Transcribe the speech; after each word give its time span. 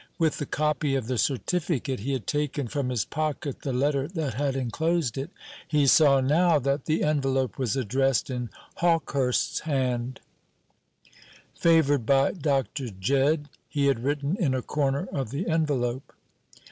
With 0.17 0.39
the 0.39 0.47
copy 0.47 0.95
of 0.95 1.05
the 1.05 1.19
certificate, 1.19 1.99
he 1.99 2.13
had 2.13 2.25
taken 2.25 2.67
from 2.67 2.89
his 2.89 3.05
pocket 3.05 3.61
the 3.61 3.71
letter 3.71 4.07
that 4.07 4.33
had 4.33 4.55
enclosed 4.55 5.15
it. 5.15 5.29
He 5.67 5.85
saw 5.85 6.19
now 6.19 6.57
that 6.57 6.85
the 6.85 7.03
envelope 7.03 7.59
was 7.59 7.75
addressed 7.75 8.31
in 8.31 8.49
Hawkehurst's 8.77 9.59
hand. 9.59 10.19
"Favoured 11.53 12.07
by 12.07 12.31
Dr. 12.31 12.89
Jedd," 12.89 13.47
he 13.69 13.85
had 13.85 14.03
written 14.03 14.35
in 14.37 14.55
a 14.55 14.63
corner 14.63 15.07
of 15.13 15.29
the 15.29 15.47
envelope. 15.47 16.11